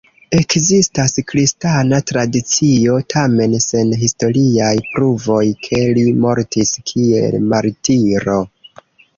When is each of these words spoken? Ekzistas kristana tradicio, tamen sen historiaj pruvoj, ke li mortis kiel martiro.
Ekzistas 0.35 1.11
kristana 1.31 1.99
tradicio, 2.11 2.95
tamen 3.15 3.53
sen 3.67 3.93
historiaj 4.05 4.73
pruvoj, 4.97 5.45
ke 5.69 5.85
li 5.99 6.07
mortis 6.25 6.75
kiel 6.93 7.39
martiro. 7.55 8.41